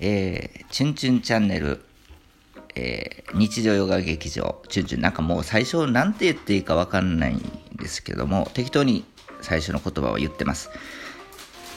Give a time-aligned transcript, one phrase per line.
[0.00, 1.84] えー、チュンチュンチャンネル、
[2.74, 7.40] えー、日常ヨガ劇場、チュンチュン、なんかもう最初なんて言っていいかわかんないん
[7.76, 9.04] ですけども、適当に
[9.40, 10.70] 最初の言葉を言ってます。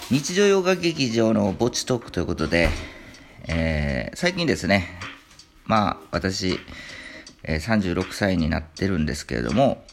[0.10, 2.70] 日常ヨガ劇場の墓地トークということで、
[3.48, 4.99] えー、最近ですね、
[5.65, 6.59] まあ私、
[7.43, 9.84] え、36歳になってるんですけれども、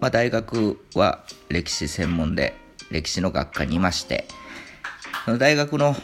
[0.00, 2.54] まあ、大学は歴史専門で
[2.90, 4.26] 歴史の学科にいまして、
[5.24, 5.94] その大学の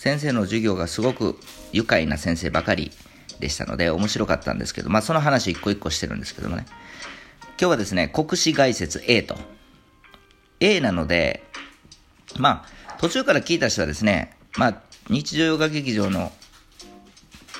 [0.00, 1.38] 先生の授業がすごく
[1.74, 2.90] 愉快な先生ばかり
[3.38, 6.64] でしたので面白かったんですけど、まあ、その話一個一個してるんですけどもね。
[7.50, 9.36] 今日はですね国史概説 A と。
[10.58, 11.44] A なので
[12.38, 14.80] まあ途中から聞いた人はですねまあ
[15.10, 16.32] 日常洋画劇場の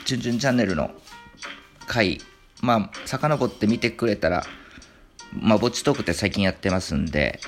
[0.07, 0.93] チュンチュンチャンネルの
[1.87, 2.23] 回
[2.63, 4.47] まあ遡って見てくれたら
[5.39, 7.39] まあぼっちトークって最近やってますんで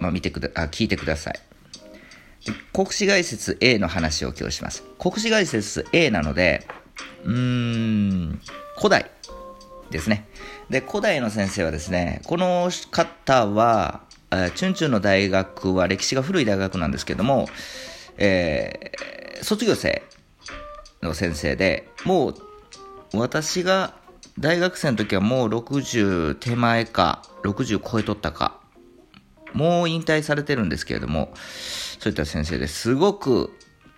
[0.00, 1.53] まあ見てくだあ聞いてください。
[2.72, 6.66] 国史概説 A の話を今日します国史概説 A なので
[7.24, 8.40] うーん、
[8.76, 9.10] 古代
[9.90, 10.26] ですね。
[10.70, 14.02] で、古代の先生はですね、この方は、
[14.54, 17.46] チュンチュンの大学は歴史が古い大学なんですけども、
[18.16, 20.02] えー、卒業生
[21.02, 22.34] の先生で、もう
[23.14, 23.94] 私が
[24.38, 28.60] 大学生の時はもう60手前か、60超えとったか、
[29.52, 31.32] もう引退されてるんですけれども、
[32.04, 33.50] そういった先生ですごく、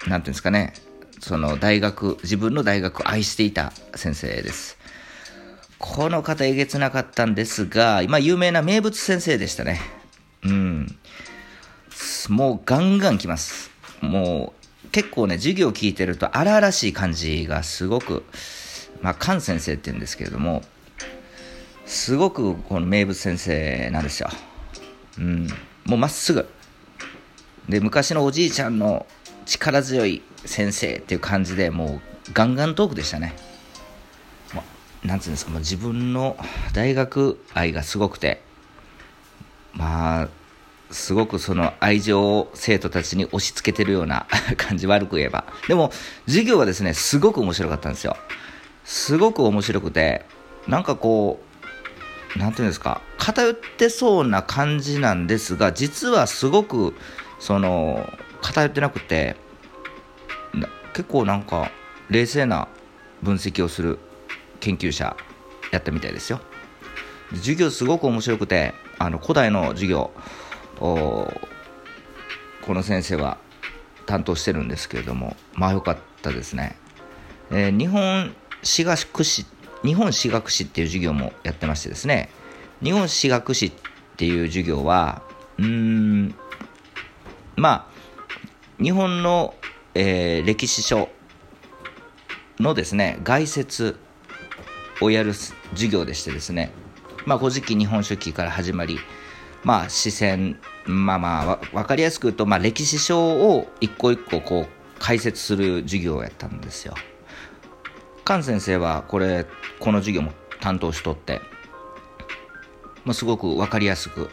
[0.06, 0.74] なんていうんですかね、
[1.18, 4.78] その大学、自分の大学を愛していた先生です。
[5.80, 9.80] この方えげつなかったんですが、今有名な名物先生でしたね。
[10.44, 10.96] うん。
[12.28, 13.72] もうガンガン来ます。
[14.00, 14.54] も
[14.84, 18.22] う結構ね、授業聞いてると荒々しい感じがすごく、
[19.02, 20.62] まあ、菅先生って言うんですけれども、
[21.86, 24.28] すごくこの名物先生なんですよ。
[25.18, 25.48] うん。
[25.86, 26.48] もうまっすぐ。
[27.69, 29.06] で、昔のおじいちゃんの
[29.45, 33.34] 力強い先生っていう感じでもうガンガントークでしたね。
[35.06, 36.37] なんつうんですか、もう自分の
[36.72, 38.43] 大学愛がすごくて、
[39.72, 40.28] まあ、
[40.91, 44.26] すごくその愛情を生徒たちに押し付けてるような
[44.56, 45.44] 感じ、悪く言えば。
[45.69, 45.93] でも、
[46.26, 48.16] 授業はですね、すごく面白かったんですよ。
[48.84, 50.25] すごく面白くて、
[50.66, 51.41] なんかこ
[52.34, 56.94] う、なんていうんですか、偏ってそうな感じなんですが、実はすごく、
[57.46, 58.12] その、
[58.42, 59.36] 偏ってなくて、
[60.94, 61.70] 結構なんか
[62.10, 62.66] 冷静な
[63.22, 64.00] 分析をする
[64.58, 65.16] 研究者
[65.70, 66.40] やったみたいですよ。
[67.34, 70.10] 授業すごく面白くてあの古代の授業
[70.80, 71.30] こ
[72.66, 73.38] の先生は
[74.06, 76.76] 担当してるんですけれどもまあ良かったですね、
[77.50, 79.46] えー、日本史学史
[79.84, 82.28] 日本史学史っていう授業もやってましてですね。
[82.82, 83.72] 日本史学史っ
[84.16, 85.22] ていう授業は
[85.58, 86.34] うん
[87.56, 87.91] ま
[88.78, 89.55] あ日本の
[89.99, 91.09] えー、歴史書
[92.61, 93.99] のですね概説
[95.00, 96.71] をやる授業でしてですね
[97.25, 98.99] まあ古事記日本書紀から始まり
[99.65, 106.94] まあ視線まあまあ分かりやすく言うと、まあ、歴史書を一個一個こう解説する授業をやったんですよ。
[108.27, 109.47] 菅先生はこれ
[109.81, 111.41] この授業も担当しとって、
[113.05, 114.28] まあ、すごく分かりやすく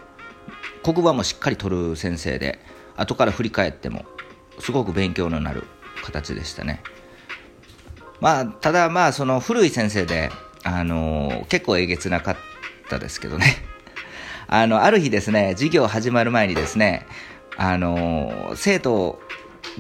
[0.84, 2.60] 黒板もしっかり取る先生で
[2.96, 4.06] 後から振り返っても
[4.60, 5.64] すごく勉強のなる
[6.04, 6.82] 形でしたね。
[8.22, 10.32] まあ、ただまあ、その古い先生で、
[10.64, 12.38] あのー、結構えげつなかっ
[12.90, 13.58] たですけどね。
[14.48, 17.06] あの、ある日ですね、授業始まる前にですね、
[17.58, 19.22] あのー、生徒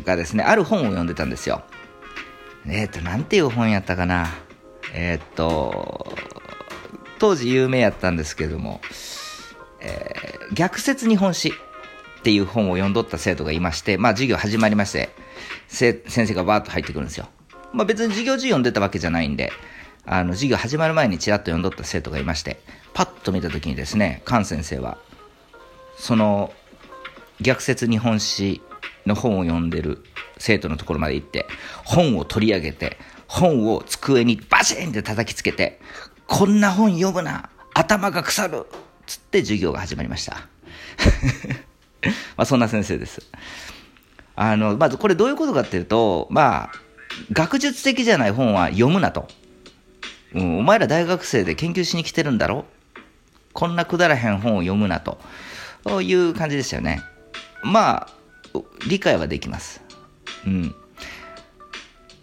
[0.03, 1.63] がですね、ある本を読んでたんですよ。
[2.66, 4.28] えっ、ー、と、なんていう本やったかな。
[4.94, 6.16] えっと、
[7.19, 8.81] 当時有名やったんですけども、
[9.80, 11.53] えー、逆説日本史
[12.23, 15.09] っていう本を読んどった生徒がいまして、まあ授業始まりまして、
[15.67, 17.28] 先生がバーッと入ってくるんですよ。
[17.73, 19.51] まあ別に授業中読んでたわけじゃないんで、
[20.06, 22.62] あの授業始まる前にちらっと読んどった生徒がいまして、
[22.94, 24.97] パッと見た時にですね、菅先生は、
[25.97, 26.53] その
[27.41, 28.62] 逆説日本史
[29.06, 30.01] の本を読んでる
[30.38, 31.45] 生徒のところまで行って、
[31.83, 35.81] 本を取り上げて、本を机にバシーンって叩きつけて、
[36.25, 38.65] こんな本読むな頭が腐る
[39.06, 40.48] つって授業が始まりました。
[42.38, 43.21] まあそんな先生です。
[44.35, 46.71] あの、まずこれどういうことかっていうと、まあ、
[47.31, 49.27] 学術的じゃない本は読むなと。
[50.33, 52.65] うん、お前ら大学生で研究しに来てるんだろ？
[53.53, 55.19] こんなくだらへん本を読むなと。
[56.01, 57.01] いう感じでしたよね。
[57.61, 59.81] まあ、理解はできます。
[60.45, 60.75] うん。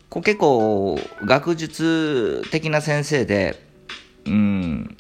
[0.08, 3.62] こ結構、学術的な先生で、
[4.26, 4.96] うん、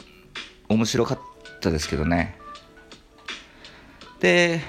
[0.68, 1.18] 面白かっ
[1.60, 2.38] たですけどね。
[4.20, 4.60] で、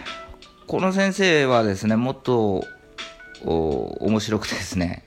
[0.67, 2.65] この先生はですね、もっと
[3.43, 5.03] 面白くてですね、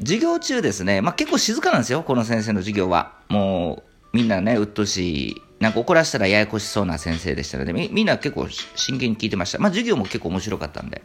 [0.00, 3.14] 授業中ですね、まあ、結構静かなんですよ、この先生の授業は。
[3.28, 3.82] も
[4.12, 9.58] う、みんなね、うっとしい、なんか怒らせたらややこしそうな先生でしたので、みみんな結構真剣に聞いてました。
[9.58, 11.02] まあ、授業も結構面白かったんで。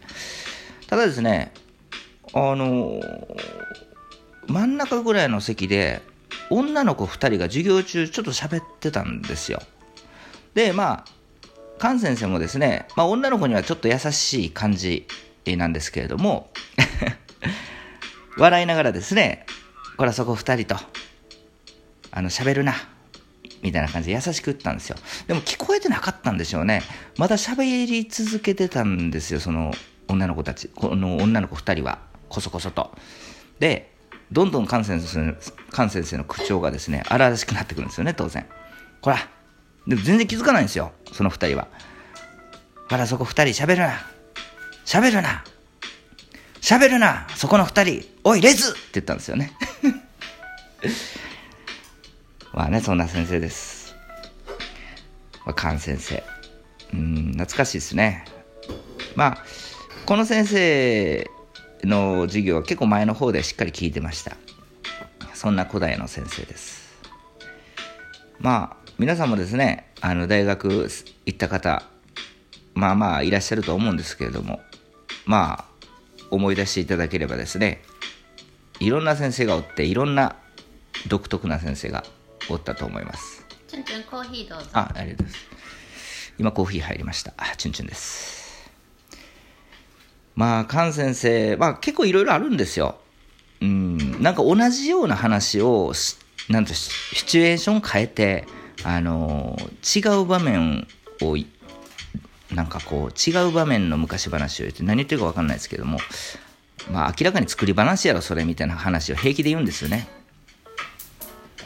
[0.88, 1.54] ただですね、
[2.34, 3.00] あの、
[4.48, 6.02] 真ん中ぐらいの席で、
[6.50, 9.62] 女の子2人が授業中ちょっと喋ってたんですよ。
[10.54, 11.15] で、まあ、
[11.80, 15.08] 菅先生もですね、まあ、女の子にはちょっと優しい感じ
[15.46, 16.50] なんですけれども
[18.38, 19.46] 笑いながらですね、
[19.98, 20.82] これはそこ2人と、
[22.12, 22.74] あの、喋るな、
[23.62, 24.98] みたいな感じで優しく言ったんですよ。
[25.28, 26.82] でも聞こえてなかったんでしょうね。
[27.18, 29.74] まだ喋り続けてたんですよ、その
[30.08, 32.94] 女の子たち、この女の子2人は、こそこそと。
[33.60, 33.94] で、
[34.32, 35.36] どんどん菅先生
[35.72, 38.46] 菅先生の口調がですね、荒々しくなってくるんですよね、当然。
[39.02, 39.18] こら、
[39.88, 41.70] でも全然気づかないんですよ、その2人は。
[42.90, 44.06] ほら、そこ2人喋るな。
[44.86, 45.46] 喋るな。
[46.60, 47.26] 喋るな。
[47.36, 48.06] そこの2人。
[48.26, 49.54] おい、レズって言ったんですよね。
[52.54, 53.96] まあね、そんな先生です。
[55.46, 56.24] まあ、菅先生。
[56.94, 58.26] うん、懐かしいですね。
[59.16, 59.44] まあ、
[60.06, 61.32] この先生
[61.84, 64.36] の授業は結構前の方でしっかり聞いてました。
[65.34, 66.94] そんな古代の先生です。
[68.40, 70.88] まあ、皆さんもですね、あの、大学
[71.26, 71.82] 行った方、
[72.76, 74.62] まあまあいらっしゃると思うんですけれども、
[75.26, 75.66] まあ、
[76.30, 77.82] 思い出していただければですね、
[78.80, 80.36] いろんな先生がおって、いろんな
[81.08, 82.04] 独特な先生が
[82.52, 83.48] おったと思います。
[83.68, 84.70] チュンチュンコーヒーどうぞ。
[84.74, 85.50] あ、ありがとうございま
[85.98, 86.32] す。
[86.38, 87.34] 今コーヒー入りました。
[87.58, 88.72] チュンチュンです。
[90.36, 93.00] まあ、菅先生、まあ結構いろいろあるんですよ。
[93.60, 95.94] うん、なんか同じような話を、
[96.48, 98.46] なんとシチュエーション変えて、
[98.84, 99.58] あの、
[99.96, 100.88] 違う場面
[101.22, 101.38] を、
[102.54, 106.00] なんかこう、違う場面の昔話を言って、何言ってるか分かんないですけども、
[106.92, 110.08] まあ明らかに作り話やろ、それみたいな話を平気で言うんですよね。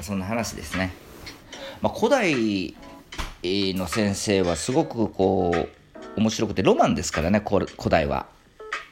[0.01, 0.93] そんな話ですね。
[1.81, 2.75] まあ、古代
[3.43, 8.27] の先生はすごくこう、面白くて、ロマンですからね、古代は。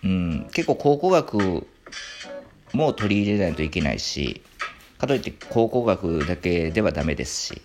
[0.04, 1.68] うん、結構考古学
[2.74, 4.42] も取り入れないといけないし
[4.98, 7.62] かといって考古学だけではダメですし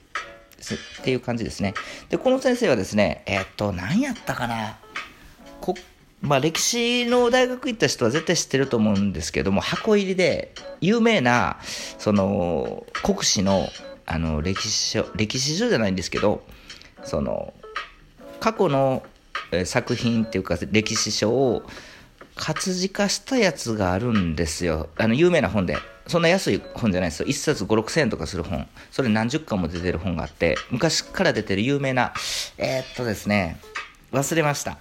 [0.75, 1.75] っていう感じですね
[2.09, 4.79] でこの先生はですねえ、っと何やったかな
[5.61, 5.75] こ
[6.21, 11.59] まあ、歴史の大学行った人は絶対知ってると思うんですけども箱入りで有名な
[11.99, 13.69] その国史の
[14.07, 16.45] あの歴史書歴史書じゃないんですけど
[17.03, 17.53] その
[18.39, 19.03] 過去の
[19.65, 21.63] 作品っていうか歴史書を
[22.35, 24.89] 活字化したやつがあるんですよ。
[24.97, 25.77] あの、有名な本で。
[26.07, 27.27] そんな安い本じゃないですよ。
[27.27, 28.67] 1冊5、6千円とかする本。
[28.91, 32.13] それ何十巻も出てる本があって、昔から出てる有名な、
[32.59, 33.59] えー、っとですね、
[34.13, 34.79] 忘れました。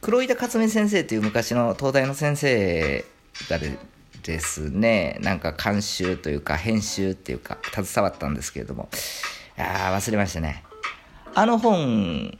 [0.00, 3.04] 黒井田克美先生という昔の東大の先生
[3.48, 3.78] がで
[4.22, 8.88] ですね、なんか監修というか編集っていうか携わったんですけれども、
[9.56, 10.62] ああ、忘れましたね。
[11.34, 12.38] あの本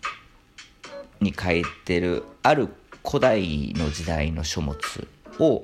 [1.21, 2.69] に書いてるある
[3.07, 4.79] 古代の時代の書物
[5.39, 5.63] を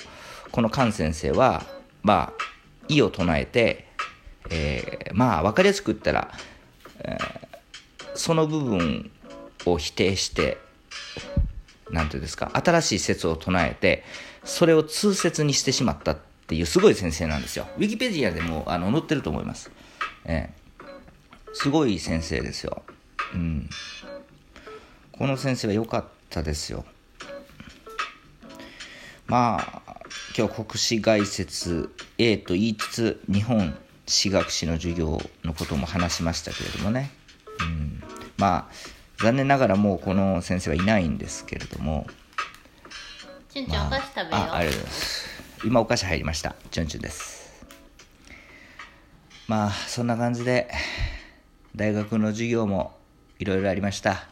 [0.52, 1.64] この菅先生は
[2.06, 2.44] まあ
[2.88, 3.88] 意を唱えて、
[4.48, 6.30] えー、まあ分かりやすく言ったら、
[7.00, 7.18] えー、
[8.14, 9.10] その部分
[9.66, 10.58] を否定して
[11.90, 14.04] 何て言うんですか新しい説を唱えて
[14.44, 17.66] それを通説にしてしまったっていうすごい先生なんですよ。
[17.76, 19.72] ウィキペディアでもあの載ってると思います、
[20.24, 22.84] えー、すごい先生ですよ。
[23.34, 23.68] うん。
[25.10, 26.84] この先生は良かったですよ。
[29.26, 29.75] まあ
[30.38, 31.88] 今日国史概説
[32.18, 33.74] A と言いつつ日本
[34.06, 37.10] 史学史の授業のことも話しましたけれどもね、
[37.60, 38.02] うん、
[38.36, 42.06] まあ残念ながらもうこの先生はいないんですけれども。
[43.48, 44.34] チュンチュン、お菓子食べよう。
[44.34, 45.26] あありがとうございます。
[45.64, 46.54] 今お菓子入りました。
[46.70, 47.64] チュンチュンです。
[49.48, 50.68] まあそんな感じで
[51.74, 52.98] 大学の授業も
[53.38, 54.26] いろいろありました。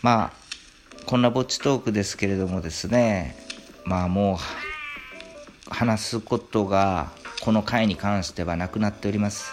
[0.00, 0.45] まあ
[1.06, 3.36] こんなぼっちトークですけれどもですね
[3.84, 9.52] まあもう話すことがこの回に関してはなくなっております。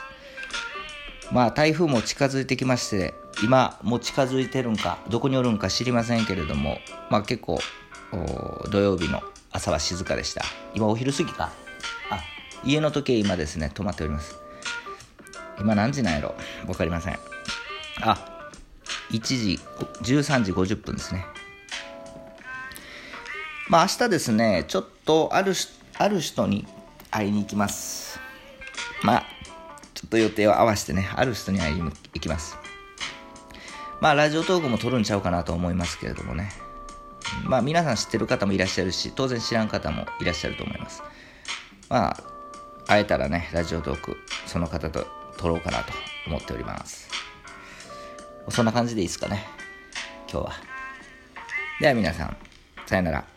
[1.31, 6.79] まあ台風も近づいてきまして今も近づいてるんかどこにおるんか知りませんけれども
[7.10, 7.60] まあ結構
[8.72, 10.43] 土曜日の朝は静かでした。
[10.74, 11.51] 今お昼過ぎか。
[12.10, 12.19] あ
[12.65, 14.36] 家の時計今ですね止まっております。
[15.60, 16.36] 今何時なんやろ？
[16.65, 17.19] 分かりません。
[18.01, 18.50] あ
[19.12, 19.60] 1時
[20.01, 21.25] 13時50分ですね。
[23.70, 25.53] まあ明日ですね、ちょっとある
[25.98, 26.67] ある人に
[27.12, 28.20] 会いに行きます。
[29.03, 29.25] まあ、
[29.93, 32.58] ちょっと予定を合わせてね、ある人に会いに行きます。
[34.01, 36.51] まあ、ラジオトークも撮るんちゃうかなと思いますけれどもね。
[37.46, 41.03] まあ皆さん知ってる方もいらっしゃるし、当然知らん方もいらっしゃると思います。
[41.89, 42.24] まあ、
[42.88, 45.93] 会えたらね、ラジオトーク、その方と撮ろうかなと
[46.27, 47.10] 思っております。
[48.50, 49.46] そんな感じでいいですかね、
[50.32, 50.53] 今日は。
[51.79, 52.38] では皆さん、
[52.86, 53.33] さよなら。